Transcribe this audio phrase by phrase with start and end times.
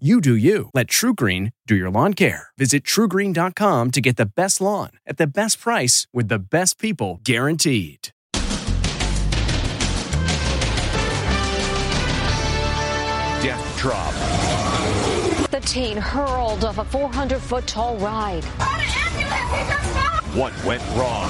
[0.00, 0.70] You do you.
[0.74, 2.48] Let TruGreen do your lawn care.
[2.58, 7.20] Visit trugreen.com to get the best lawn at the best price with the best people
[7.22, 8.08] guaranteed.
[13.40, 14.12] Death drop.
[15.52, 18.42] The teen hurled off a 400 foot tall ride.
[20.34, 21.28] What went wrong?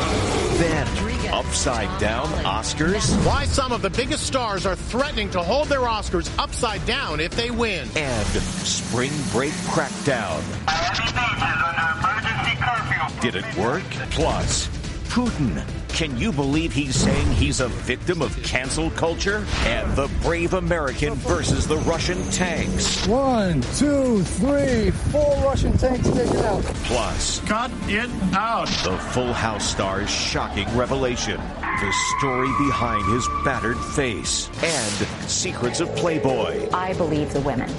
[0.57, 0.87] Then,
[1.29, 6.31] upside down Oscars Why some of the biggest stars are threatening to hold their Oscars
[6.39, 7.89] upside down if they win.
[7.97, 10.43] and spring break crackdown.
[10.67, 13.21] Miami Beach is under emergency curfew.
[13.21, 13.85] Did it work?
[14.11, 14.69] Plus,
[15.09, 15.84] Putin.
[15.95, 19.47] Can you believe he's saying he's a victim of cancel culture?
[19.65, 23.07] And the brave American versus the Russian tanks.
[23.07, 26.65] One, two, three, four Russian tanks taken out.
[26.65, 28.67] Plus, Cut it out.
[28.83, 31.41] the Full House star's shocking revelation.
[31.61, 34.49] The story behind his battered face.
[34.65, 36.69] And secrets of Playboy.
[36.73, 37.71] I believe the women.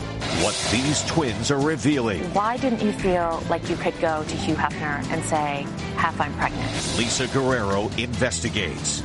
[0.42, 2.22] What these twins are revealing.
[2.34, 6.34] Why didn't you feel like you could go to Hugh Hefner and say, Hef I'm
[6.34, 6.98] pregnant?
[6.98, 9.02] Lisa Guerrero investigates.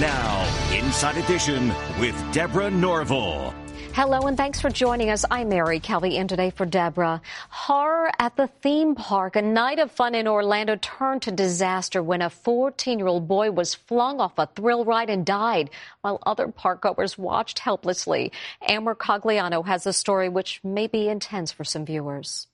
[0.00, 1.68] Now, Inside Edition
[2.00, 3.54] with Deborah Norville.
[3.92, 5.24] Hello and thanks for joining us.
[5.30, 7.22] I'm Mary Kelly in today for Deborah.
[7.48, 9.36] Horror at the theme park.
[9.36, 13.52] A night of fun in Orlando turned to disaster when a 14 year old boy
[13.52, 15.70] was flung off a thrill ride and died
[16.00, 18.32] while other parkgoers watched helplessly.
[18.66, 22.48] Ann Mercogliano has a story which may be intense for some viewers.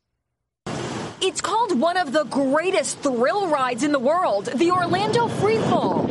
[1.23, 6.07] It's called one of the greatest thrill rides in the world, the Orlando Freefall.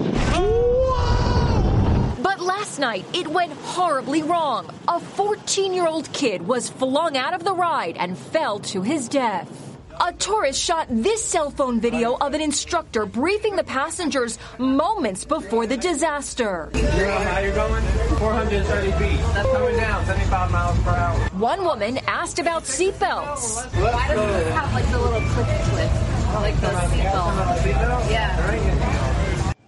[2.21, 4.69] But last night, it went horribly wrong.
[4.87, 9.09] A 14 year old kid was flung out of the ride and fell to his
[9.09, 9.68] death.
[10.01, 15.67] A tourist shot this cell phone video of an instructor briefing the passengers moments before
[15.67, 16.69] the disaster.
[16.73, 17.83] How you going?
[18.17, 19.19] 430 feet.
[19.33, 21.19] That's coming down 75 miles per hour.
[21.31, 23.65] One woman asked about seatbelts.
[23.81, 25.91] Why does this have like the little clip clip,
[26.35, 28.09] like the seatbelt?
[28.09, 28.98] Yeah.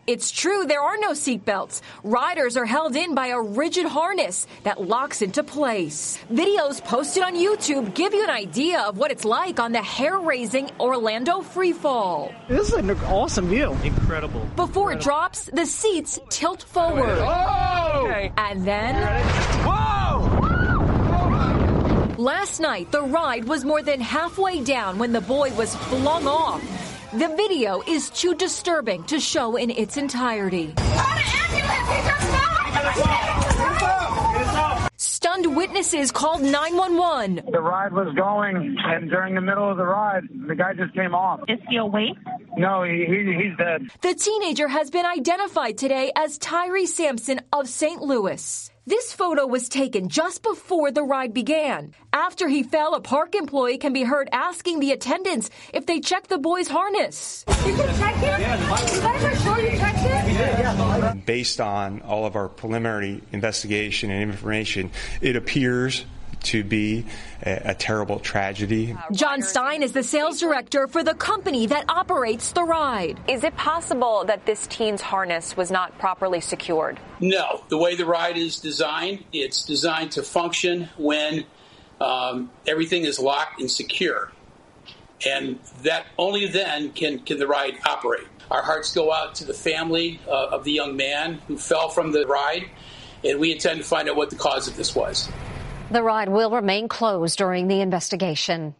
[0.08, 1.82] It's true, there are no seatbelts.
[2.04, 6.18] Riders are held in by a rigid harness that locks into place.
[6.32, 10.18] Videos posted on YouTube give you an idea of what it's like on the hair
[10.20, 12.34] raising Orlando freefall.
[12.48, 13.78] This is an awesome view.
[13.84, 14.42] Incredible.
[14.56, 17.20] Before it drops, the seats tilt forward.
[17.20, 18.08] Oh!
[18.08, 18.34] Okay.
[18.38, 18.96] And then,
[19.64, 19.82] Whoa!
[22.18, 26.91] last night, the ride was more than halfway down when the boy was flung off.
[27.14, 30.74] The video is too disturbing to show in its entirety.
[34.96, 37.52] Stunned witnesses called 911.
[37.52, 41.14] The ride was going, and during the middle of the ride, the guy just came
[41.14, 41.42] off.
[41.50, 42.16] Is he awake?
[42.56, 43.90] No, he, he he's dead.
[44.00, 48.02] The teenager has been identified today as Tyre Sampson of St.
[48.02, 48.72] Louis.
[48.88, 51.94] This photo was taken just before the ride began.
[52.12, 56.30] After he fell, a park employee can be heard asking the attendants if they checked
[56.30, 57.46] the boy's harness.
[57.48, 58.42] You can check him?
[58.42, 61.20] You guys are sure you checked him?
[61.28, 64.90] Based on all of our preliminary investigation and information,
[65.22, 66.04] it appears
[66.44, 67.06] to be
[67.44, 68.96] a, a terrible tragedy.
[69.12, 73.20] John Stine is the sales director for the company that operates the ride.
[73.28, 77.00] Is it possible that this teen's harness was not properly secured?
[77.20, 81.46] No, the way the ride is designed, it's designed to function when
[82.00, 84.32] um, everything is locked and secure,
[85.26, 88.28] and that only then can can the ride operate.
[88.50, 92.12] Our hearts go out to the family uh, of the young man who fell from
[92.12, 92.66] the ride,
[93.24, 95.30] and we intend to find out what the cause of this was.
[95.92, 98.76] The ride will remain closed during the investigation.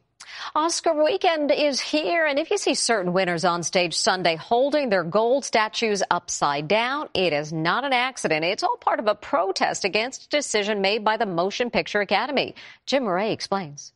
[0.56, 5.04] Oscar weekend is here, and if you see certain winners on stage Sunday holding their
[5.04, 8.46] gold statues upside down, it is not an accident.
[8.46, 12.56] It's all part of a protest against a decision made by the Motion Picture Academy.
[12.86, 13.92] Jim Moret explains.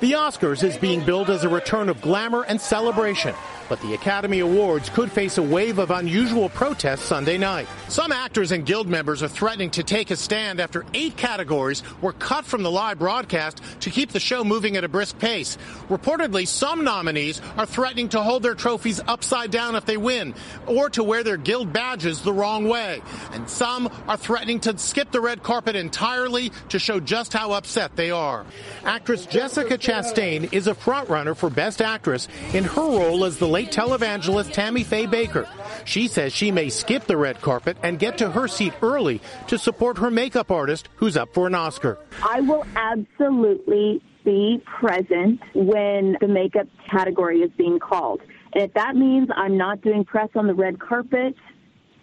[0.00, 3.34] The Oscars is being billed as a return of glamour and celebration.
[3.68, 7.66] But the Academy Awards could face a wave of unusual protests Sunday night.
[7.88, 12.12] Some actors and guild members are threatening to take a stand after eight categories were
[12.12, 15.58] cut from the live broadcast to keep the show moving at a brisk pace.
[15.88, 20.34] Reportedly, some nominees are threatening to hold their trophies upside down if they win,
[20.66, 23.02] or to wear their guild badges the wrong way.
[23.32, 27.96] And some are threatening to skip the red carpet entirely to show just how upset
[27.96, 28.46] they are.
[28.84, 33.72] Actress Jessica Chastain is a frontrunner for Best Actress in her role as the late
[33.72, 35.48] televangelist Tammy Faye Bakker.
[35.86, 39.56] She says she may skip the red carpet and get to her seat early to
[39.56, 41.98] support her makeup artist who's up for an Oscar.
[42.22, 48.20] I will absolutely be present when the makeup category is being called.
[48.52, 51.34] And if that means I'm not doing press on the red carpet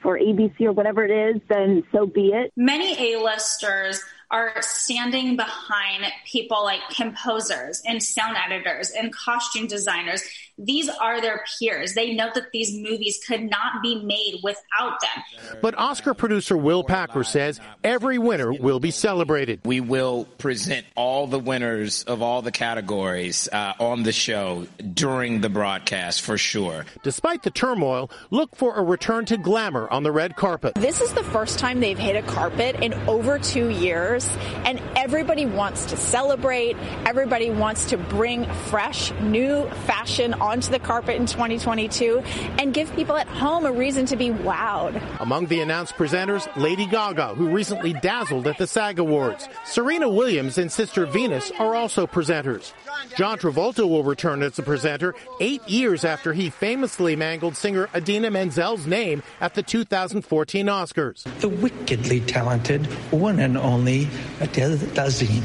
[0.01, 2.51] for ABC or whatever it is, then so be it.
[2.55, 4.01] Many A-listers
[4.33, 10.23] are standing behind people like composers and sound editors and costume designers.
[10.57, 11.93] These are their peers.
[11.93, 15.59] They know that these movies could not be made without them.
[15.61, 19.61] But Oscar producer Will Packer says every winner will be celebrated.
[19.65, 25.41] We will present all the winners of all the categories uh, on the show during
[25.41, 26.85] the broadcast for sure.
[27.03, 30.73] Despite the turmoil, look for a return to glamour on the red carpet.
[30.75, 34.22] This is the first time they've hit a carpet in over two years,
[34.65, 36.75] and everybody wants to celebrate.
[37.05, 42.23] Everybody wants to bring fresh, new fashion onto the carpet in 2022
[42.59, 45.01] and give people at home a reason to be wowed.
[45.19, 49.47] Among the announced presenters, Lady Gaga, who recently dazzled at the SAG Awards.
[49.65, 52.73] Serena Williams and Sister Venus are also presenters.
[53.17, 58.31] John Travolta will return as a presenter eight years after he famously mangled singer Idina
[58.31, 61.23] Menzel's name at the 2014 Oscars.
[61.39, 64.02] The wickedly talented one and only
[64.39, 65.43] Adele Dazeem.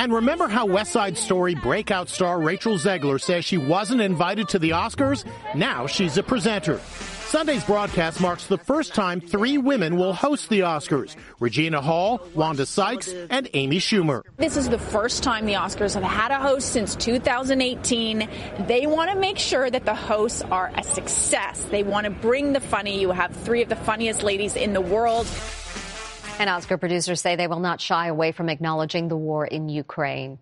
[0.00, 4.58] And remember how West Side Story breakout star Rachel Zegler says she wasn't invited to
[4.58, 5.26] the Oscars?
[5.54, 6.80] Now she's a presenter.
[7.30, 12.64] Sunday's broadcast marks the first time three women will host the Oscars Regina Hall, Wanda
[12.64, 14.22] Sykes, and Amy Schumer.
[14.38, 18.28] This is the first time the Oscars have had a host since 2018.
[18.66, 21.62] They want to make sure that the hosts are a success.
[21.70, 23.00] They want to bring the funny.
[23.00, 25.28] You have three of the funniest ladies in the world.
[26.40, 30.38] And Oscar producers say they will not shy away from acknowledging the war in Ukraine.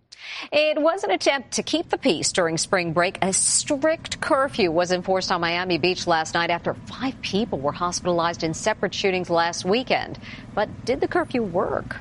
[0.52, 3.18] It was an attempt to keep the peace during spring break.
[3.20, 8.44] A strict curfew was enforced on Miami Beach last night after five people were hospitalized
[8.44, 10.20] in separate shootings last weekend.
[10.54, 11.96] But did the curfew work?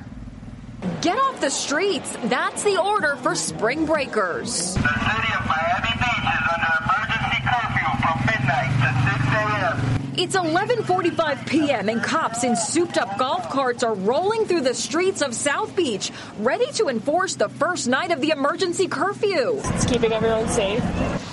[1.00, 2.16] Get off the streets.
[2.22, 4.74] That's the order for spring breakers.
[4.74, 9.87] The city of Miami Beach is under emergency curfew from midnight to 6 a.m.
[10.20, 11.88] It's 11:45 p.m.
[11.88, 16.10] and cops in souped-up golf carts are rolling through the streets of South Beach,
[16.40, 19.60] ready to enforce the first night of the emergency curfew.
[19.62, 20.82] It's keeping everyone safe.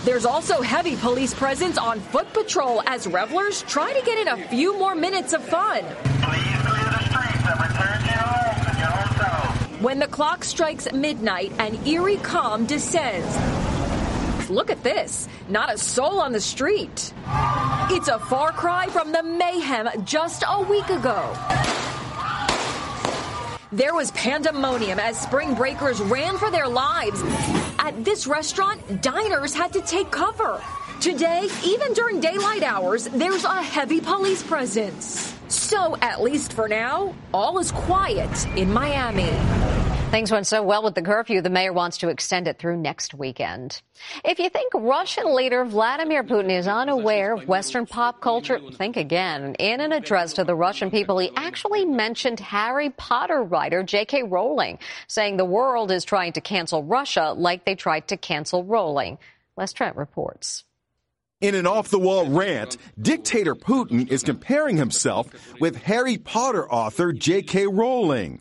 [0.04, 4.48] There's also heavy police presence on foot patrol as revelers try to get in a
[4.50, 5.84] few more minutes of fun.
[9.82, 13.65] When the clock strikes midnight, an eerie calm descends.
[14.50, 15.28] Look at this.
[15.50, 17.14] Not a soul on the street.
[17.90, 21.34] It's a far cry from the mayhem just a week ago.
[23.72, 27.22] There was pandemonium as spring breakers ran for their lives.
[27.80, 30.62] At this restaurant, diners had to take cover.
[31.02, 35.36] Today, even during daylight hours, there's a heavy police presence.
[35.50, 39.65] So, at least for now, all is quiet in Miami.
[40.16, 43.14] Things went so well with the curfew, the mayor wants to extend it through next
[43.14, 43.82] weekend.
[44.24, 49.56] If you think Russian leader Vladimir Putin is unaware of Western pop culture, think again.
[49.56, 54.24] In an address to the Russian people, he actually mentioned Harry Potter writer J.K.
[54.24, 59.18] Rowling, saying the world is trying to cancel Russia like they tried to cancel Rowling.
[59.58, 60.64] Les Trent reports.
[61.42, 65.28] In an off the wall rant, dictator Putin is comparing himself
[65.60, 67.68] with Harry Potter author J.K.
[67.68, 68.40] Rowling.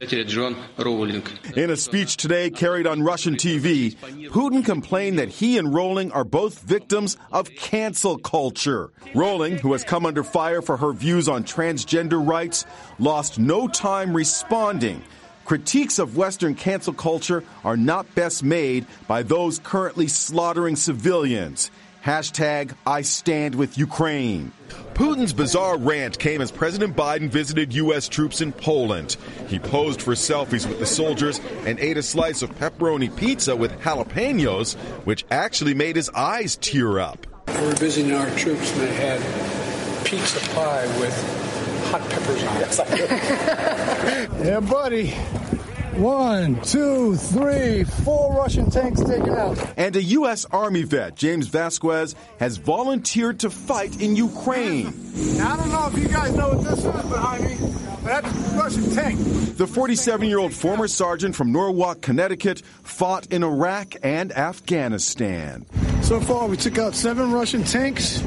[1.56, 3.96] In a speech today carried on Russian TV,
[4.28, 8.92] Putin complained that he and Rowling are both victims of cancel culture.
[9.12, 12.64] Rowling, who has come under fire for her views on transgender rights,
[13.00, 15.02] lost no time responding.
[15.44, 21.72] Critiques of Western cancel culture are not best made by those currently slaughtering civilians.
[22.04, 24.52] Hashtag I stand with Ukraine.
[24.92, 28.08] Putin's bizarre rant came as President Biden visited U.S.
[28.08, 29.16] troops in Poland.
[29.48, 33.72] He posed for selfies with the soldiers and ate a slice of pepperoni pizza with
[33.80, 34.74] jalapenos,
[35.06, 37.26] which actually made his eyes tear up.
[37.48, 41.14] We were visiting our troops and they had pizza pie with
[41.90, 44.44] hot peppers on it.
[44.44, 45.14] yeah, buddy.
[45.96, 49.64] One, two, three, four Russian tanks taken out.
[49.76, 50.44] And a U.S.
[50.46, 54.92] Army vet, James Vasquez, has volunteered to fight in Ukraine.
[55.36, 57.56] Now, I don't know if you guys know what this is behind me,
[58.02, 59.18] but that's a Russian tank.
[59.56, 65.64] The 47 year old former sergeant from Norwalk, Connecticut, fought in Iraq and Afghanistan.
[66.02, 68.20] So far, we took out seven Russian tanks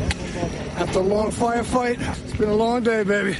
[0.77, 1.99] after a long firefight.
[2.23, 3.35] It's been a long day, baby.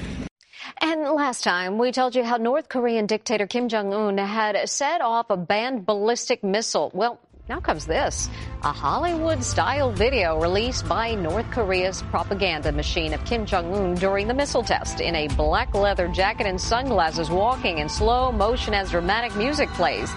[0.81, 5.01] And last time, we told you how North Korean dictator Kim Jong un had set
[5.01, 6.91] off a banned ballistic missile.
[6.93, 7.19] Well,
[7.49, 8.29] now comes this
[8.63, 14.27] a Hollywood style video released by North Korea's propaganda machine of Kim Jong un during
[14.27, 18.91] the missile test in a black leather jacket and sunglasses, walking in slow motion as
[18.91, 20.11] dramatic music plays.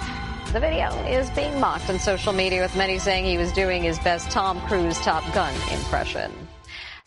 [0.52, 3.98] The video is being mocked on social media, with many saying he was doing his
[4.00, 6.32] best Tom Cruise Top Gun impression.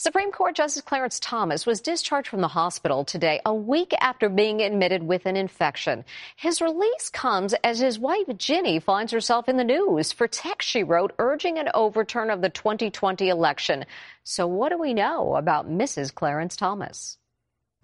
[0.04, 4.62] Supreme Court Justice Clarence Thomas was discharged from the hospital today, a week after being
[4.62, 6.04] admitted with an infection.
[6.36, 10.84] His release comes as his wife, Ginni, finds herself in the news for text she
[10.84, 13.86] wrote urging an overturn of the 2020 election.
[14.26, 16.14] So, what do we know about Mrs.
[16.14, 17.18] Clarence Thomas?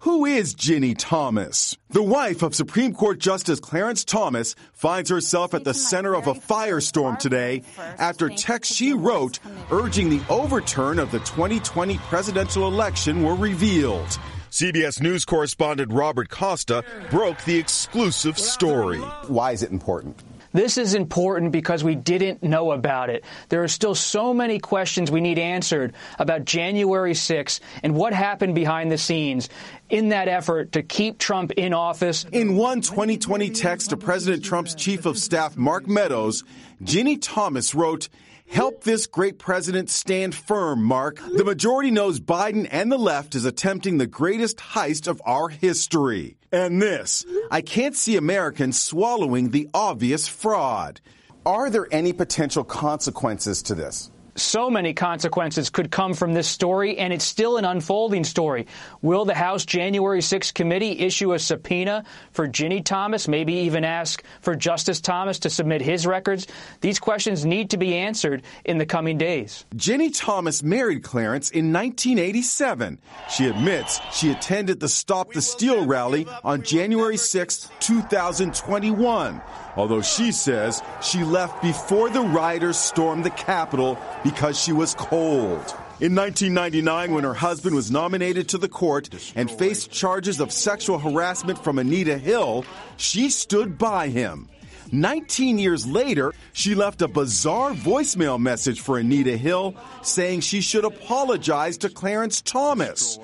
[0.04, 1.76] Who is Ginni Thomas?
[1.90, 6.32] The wife of Supreme Court Justice Clarence Thomas finds herself at the center of a
[6.32, 9.40] firestorm today after texts she wrote
[9.70, 14.18] urging the overturn of the 2020 presidential election were revealed.
[14.50, 19.00] CBS News correspondent Robert Costa broke the exclusive story.
[19.26, 20.16] Why is it important?
[20.52, 23.24] This is important because we didn't know about it.
[23.48, 28.54] There are still so many questions we need answered about January 6th and what happened
[28.54, 29.48] behind the scenes
[29.88, 32.24] in that effort to keep Trump in office.
[32.32, 36.42] In one 2020 text to President Trump's chief of staff, Mark Meadows,
[36.82, 38.08] Ginni Thomas wrote,
[38.50, 41.20] Help this great president stand firm, Mark.
[41.36, 46.36] The majority knows Biden and the left is attempting the greatest heist of our history.
[46.52, 51.00] And this, I can't see Americans swallowing the obvious fraud.
[51.46, 54.10] Are there any potential consequences to this?
[54.40, 58.66] So many consequences could come from this story, and it's still an unfolding story.
[59.02, 64.24] Will the House January 6th committee issue a subpoena for Ginni Thomas, maybe even ask
[64.40, 66.46] for Justice Thomas to submit his records?
[66.80, 69.66] These questions need to be answered in the coming days.
[69.76, 72.98] Ginni Thomas married Clarence in 1987.
[73.30, 79.42] She admits she attended the Stop the Steal rally on January 6, 2021
[79.76, 83.98] although she says she left before the rioters stormed the Capitol
[84.30, 85.74] because she was cold.
[86.00, 90.98] In 1999, when her husband was nominated to the court and faced charges of sexual
[90.98, 92.64] harassment from Anita Hill,
[92.96, 94.48] she stood by him.
[94.92, 100.84] 19 years later, she left a bizarre voicemail message for Anita Hill saying she should
[100.84, 103.18] apologize to Clarence Thomas.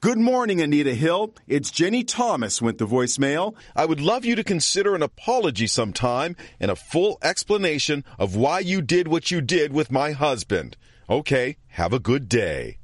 [0.00, 1.34] Good morning, Anita Hill.
[1.48, 3.56] It's Ginni Thomas, went the voicemail.
[3.74, 8.60] I would love you to consider an apology sometime and a full explanation of why
[8.60, 10.76] you did what you did with my husband.
[11.10, 12.78] Okay, have a good day.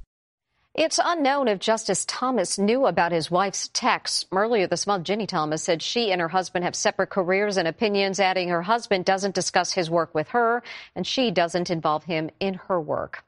[0.74, 4.24] It's unknown if Justice Thomas knew about his wife's texts.
[4.32, 8.18] Earlier this month, Ginni Thomas said she and her husband have separate careers and opinions,
[8.18, 10.64] adding her husband doesn't discuss his work with her
[10.96, 13.22] and she doesn't involve him in her work.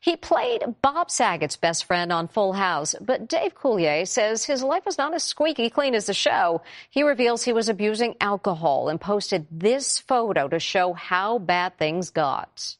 [0.00, 4.84] He played Bob Saget's best friend on Full House, but Dave Coulier says his life
[4.84, 6.62] was not as squeaky clean as the show.
[6.90, 12.10] He reveals he was abusing alcohol and posted this photo to show how bad things
[12.10, 12.76] got.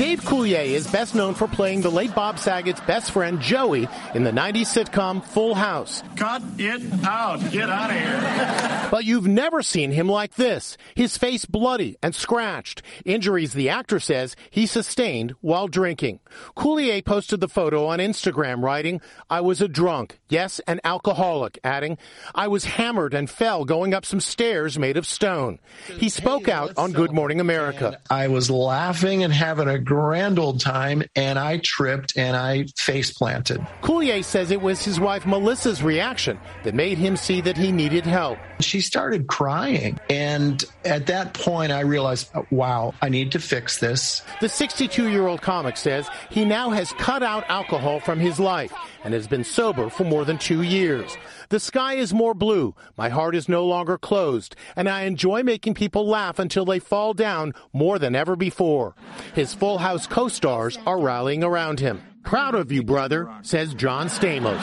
[0.00, 4.24] Dave Coulier is best known for playing the late Bob Saget's best friend Joey in
[4.24, 6.02] the 90s sitcom Full House.
[6.16, 7.38] Cut it out.
[7.50, 8.88] Get out of here.
[8.90, 10.78] but you've never seen him like this.
[10.94, 12.80] His face bloody and scratched.
[13.04, 16.20] Injuries the actor says he sustained while drinking.
[16.56, 21.98] Coulier posted the photo on Instagram writing, I was a drunk, yes, an alcoholic, adding,
[22.34, 25.58] I was hammered and fell going up some stairs made of stone.
[25.98, 28.00] He spoke out on Good Morning America.
[28.08, 33.10] I was laughing and having a grand old time and I tripped and I face
[33.10, 33.60] planted.
[33.82, 38.06] Coulier says it was his wife Melissa's reaction that made him see that he needed
[38.06, 38.38] help.
[38.60, 39.98] She started crying.
[40.08, 44.22] And at that point, I realized, wow, I need to fix this.
[44.40, 48.72] The 62 year old comic says he now has cut out alcohol from his life
[49.02, 51.16] and has been sober for more than two years.
[51.50, 52.76] The sky is more blue.
[52.96, 57.12] My heart is no longer closed, and I enjoy making people laugh until they fall
[57.12, 58.94] down more than ever before.
[59.34, 62.02] His Full House co-stars are rallying around him.
[62.22, 64.60] Proud of you, brother, says John Stamos.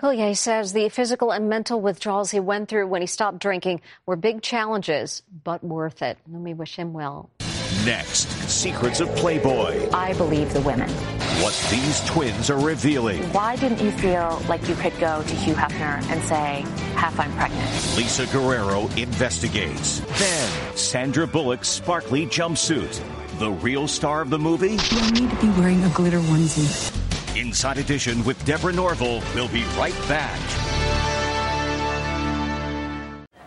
[0.00, 4.16] Coulier says the physical and mental withdrawals he went through when he stopped drinking were
[4.16, 6.16] big challenges, but worth it.
[6.24, 7.28] And we wish him well.
[7.84, 9.90] Next, secrets of Playboy.
[9.92, 10.88] I believe the women.
[11.42, 13.22] What these twins are revealing.
[13.32, 16.66] Why didn't you feel like you could go to Hugh Hefner and say,
[16.96, 17.66] Hef I'm pregnant?
[17.96, 20.00] Lisa Guerrero investigates.
[20.18, 23.02] Then, Sandra Bullock's sparkly jumpsuit.
[23.38, 24.76] The real star of the movie?
[24.90, 26.94] You'll need to be wearing a glitter onesie.
[27.40, 30.38] Inside Edition with Deborah Norville will be right back.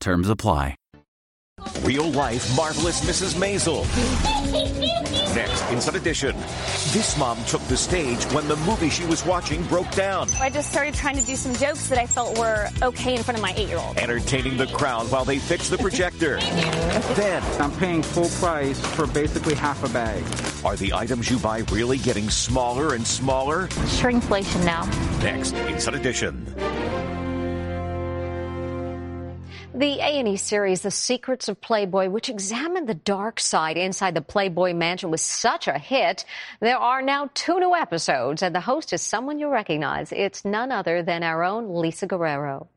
[0.00, 0.76] Terms apply.
[1.82, 3.34] Real life marvelous Mrs.
[3.34, 3.84] Maisel.
[5.34, 6.36] Next, Inside Edition.
[6.92, 10.28] This mom took the stage when the movie she was watching broke down.
[10.40, 13.38] I just started trying to do some jokes that I felt were okay in front
[13.38, 13.98] of my eight year old.
[13.98, 16.40] Entertaining the crowd while they fix the projector.
[17.14, 20.24] then, I'm paying full price for basically half a bag.
[20.64, 23.68] Are the items you buy really getting smaller and smaller?
[23.68, 24.84] Shrinkflation now.
[25.22, 26.46] Next, Inside Edition.
[29.74, 34.74] The A&E series The Secrets of Playboy, which examined the dark side inside the Playboy
[34.74, 36.24] mansion was such a hit.
[36.58, 40.10] There are now two new episodes and the host is someone you recognize.
[40.10, 42.68] It's none other than our own Lisa Guerrero.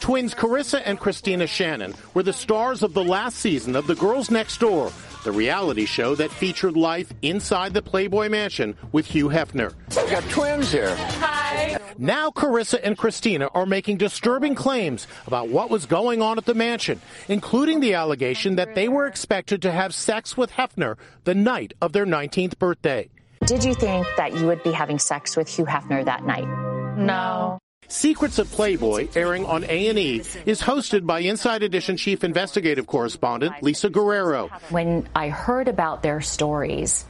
[0.00, 4.32] Twins Karissa and Kristina Shannon were the stars of the last season of The Girls
[4.32, 4.90] Next Door,
[5.24, 9.74] the reality show that featured life inside the Playboy Mansion with Hugh Hefner.
[9.90, 10.94] We got twins here.
[10.96, 11.78] Hi.
[11.98, 16.54] Now Karissa and Kristina are making disturbing claims about what was going on at the
[16.54, 21.72] mansion, including the allegation that they were expected to have sex with Hefner the night
[21.80, 23.08] of their 19th birthday.
[23.46, 26.46] Did you think that you would be having sex with Hugh Hefner that night?
[26.96, 27.58] No.
[27.88, 33.90] Secrets of Playboy, airing on A&E, is hosted by Inside Edition chief investigative correspondent Lisa
[33.90, 34.48] Guerrero.
[34.70, 37.04] When I heard about their stories,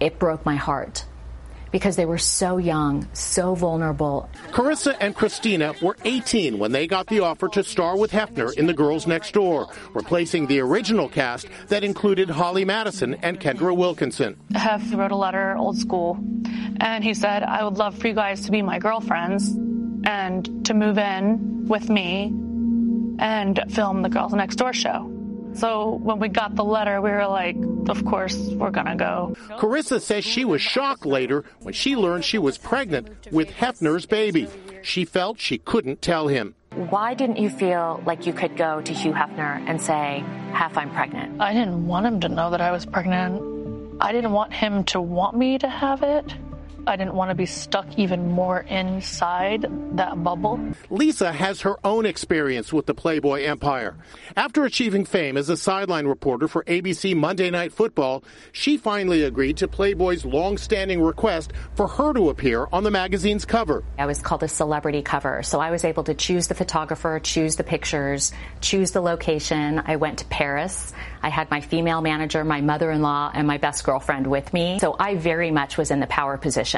[0.00, 1.04] it broke my heart
[1.70, 4.28] because they were so young, so vulnerable.
[4.50, 8.66] Karissa and Kristina were 18 when they got the offer to star with Hefner in
[8.66, 14.36] The Girls Next Door, replacing the original cast that included Holly Madison and Kendra Wilkinson.
[14.54, 16.18] Hef wrote a letter, old school,
[16.80, 19.56] and he said, I would love for you guys to be my girlfriends
[20.04, 22.32] and to move in with me
[23.18, 25.08] and film the Girls Next Door show.
[25.54, 27.56] So when we got the letter, we were like,
[27.88, 29.36] of course, we're going to go.
[29.58, 34.48] Karissa says she was shocked later when she learned she was pregnant with Hefner's baby.
[34.82, 36.54] She felt she couldn't tell him.
[36.74, 40.90] Why didn't you feel like you could go to Hugh Hefner and say, Hef I'm
[40.90, 41.40] pregnant?
[41.40, 44.00] I didn't want him to know that I was pregnant.
[44.00, 46.34] I didn't want him to want me to have it.
[46.84, 49.66] I didn't want to be stuck even more inside
[49.96, 50.60] that bubble.
[50.90, 53.96] Lisa has her own experience with the Playboy empire.
[54.34, 59.58] After achieving fame as a sideline reporter for ABC Monday Night Football, she finally agreed
[59.58, 63.84] to Playboy's long-standing request for her to appear on the magazine's cover.
[63.96, 67.54] I was called a celebrity cover, so I was able to choose the photographer, choose
[67.54, 69.80] the pictures, choose the location.
[69.86, 70.92] I went to Paris.
[71.22, 74.80] I had my female manager, my mother-in-law, and my best girlfriend with me.
[74.80, 76.71] So I very much was in the power position.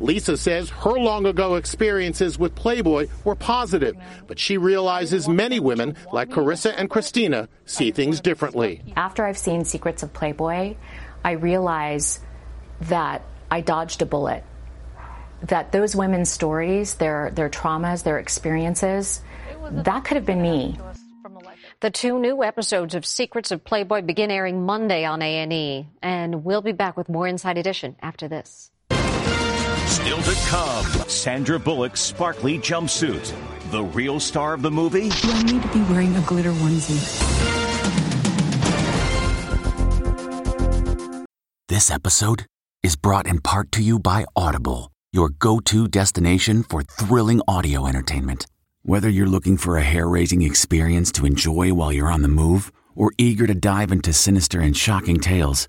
[0.00, 5.96] Lisa says her long ago experiences with Playboy were positive, but she realizes many women,
[6.12, 8.82] like Karissa and Kristina, see things differently.
[8.96, 10.76] After I've seen Secrets of Playboy,
[11.24, 12.20] I realize
[12.82, 14.44] that I dodged a bullet.
[15.42, 19.22] That those women's stories, their their traumas, their experiences,
[19.70, 20.78] that could have been me.
[21.80, 26.60] The two new episodes of Secrets of Playboy begin airing Monday on A&E, and we'll
[26.60, 28.69] be back with more Inside Edition after this.
[29.90, 33.34] Still to come, Sandra Bullock's sparkly jumpsuit.
[33.72, 35.10] The real star of the movie?
[35.22, 37.26] You'll need to be wearing a glitter onesie.
[41.68, 42.46] This episode
[42.84, 47.86] is brought in part to you by Audible, your go to destination for thrilling audio
[47.86, 48.46] entertainment.
[48.82, 52.70] Whether you're looking for a hair raising experience to enjoy while you're on the move
[52.94, 55.68] or eager to dive into sinister and shocking tales,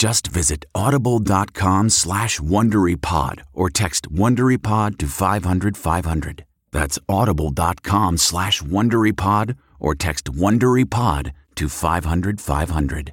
[0.00, 6.44] Just visit audible.com slash WonderyPod or text WonderyPod to 500, 500.
[6.70, 13.12] That's audible.com slash WonderyPod or text WonderyPod to 500, 500.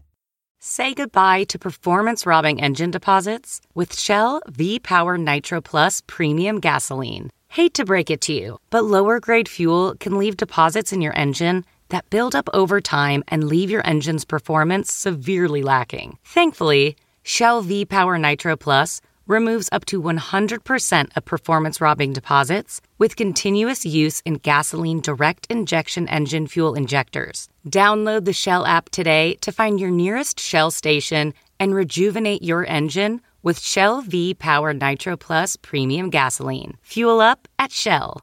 [0.60, 7.32] Say goodbye to performance-robbing engine deposits with Shell V-Power Nitro Plus Premium Gasoline.
[7.50, 11.66] Hate to break it to you, but lower-grade fuel can leave deposits in your engine
[11.90, 16.18] that build up over time and leave your engine's performance severely lacking.
[16.24, 23.16] Thankfully, Shell V Power Nitro Plus removes up to 100% of performance robbing deposits with
[23.16, 27.50] continuous use in gasoline direct injection engine fuel injectors.
[27.68, 33.22] Download the Shell app today to find your nearest Shell station and rejuvenate your engine
[33.44, 36.78] with Shell V Power Nitro Plus Premium Gasoline.
[36.82, 38.22] Fuel up at Shell.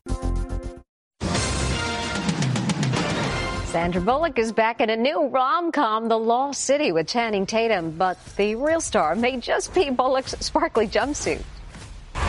[3.74, 8.24] Sandra Bullock is back in a new rom-com, The Lost City, with Channing Tatum, but
[8.36, 11.42] the real star may just be Bullock's sparkly jumpsuit.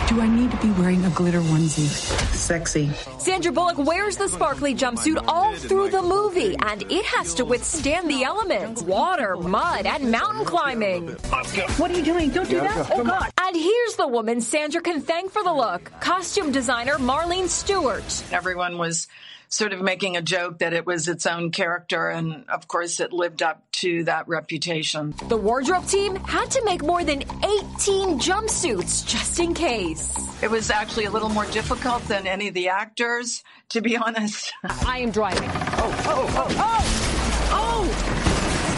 [0.07, 1.85] Do I need to be wearing a glitter onesie?
[2.33, 2.91] Sexy.
[3.19, 8.09] Sandra Bullock wears the sparkly jumpsuit all through the movie, and it has to withstand
[8.09, 11.09] the elements water, mud, and mountain climbing.
[11.09, 12.31] What are you doing?
[12.31, 12.89] Don't do that.
[12.91, 13.31] Oh, God.
[13.39, 18.23] And here's the woman Sandra can thank for the look costume designer Marlene Stewart.
[18.31, 19.07] Everyone was
[19.49, 23.13] sort of making a joke that it was its own character, and of course, it
[23.13, 25.13] lived up to that reputation.
[25.27, 30.13] The wardrobe team had to make more than 18 jumpsuits just in case.
[30.41, 34.53] It was actually a little more difficult than any of the actors, to be honest.
[34.63, 35.49] I am driving.
[35.49, 37.15] Oh, oh, oh, oh!
[37.51, 38.15] Oh!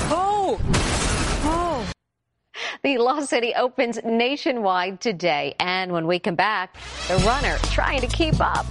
[0.09, 0.59] Oh!
[0.59, 0.59] Oh.
[1.43, 1.91] oh.
[2.83, 6.75] The Lost City opens nationwide today, and when we come back,
[7.07, 8.65] the runner trying to keep up.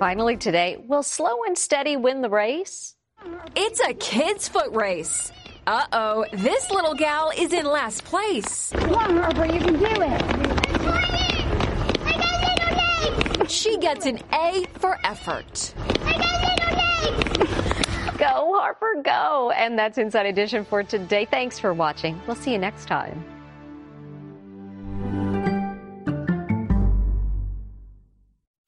[0.00, 2.96] Finally today, will Slow and Steady win the race?
[3.54, 5.30] It's a kid's foot race.
[5.66, 8.70] Uh oh, this little gal is in last place.
[8.74, 10.22] Come on, Harper, you can do it.
[10.22, 10.42] I'm
[10.78, 11.04] climbing.
[12.00, 13.52] I got little legs.
[13.52, 15.74] She gets an A for effort.
[15.76, 18.16] I got little legs.
[18.16, 19.52] Go, Harper, go.
[19.54, 21.26] And that's Inside Edition for today.
[21.26, 22.18] Thanks for watching.
[22.26, 23.22] We'll see you next time.